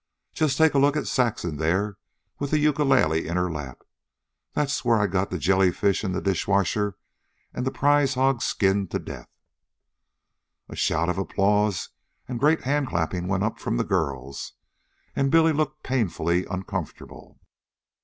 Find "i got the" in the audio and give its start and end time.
4.99-5.37